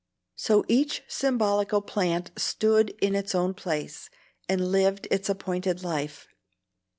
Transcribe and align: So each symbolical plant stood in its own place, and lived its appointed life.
So 0.35 0.65
each 0.67 1.03
symbolical 1.07 1.79
plant 1.79 2.31
stood 2.35 2.89
in 3.03 3.13
its 3.13 3.35
own 3.35 3.53
place, 3.53 4.09
and 4.49 4.71
lived 4.71 5.07
its 5.11 5.29
appointed 5.29 5.83
life. 5.83 6.27